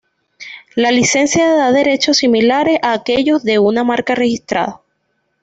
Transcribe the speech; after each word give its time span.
La 0.73 0.89
licencia 0.91 1.47
da 1.53 1.71
derechos 1.71 2.17
similares 2.17 2.79
a 2.81 2.93
aquellos 2.93 3.43
de 3.43 3.59
una 3.59 3.83
marca 3.83 4.15
registrada. 4.15 4.81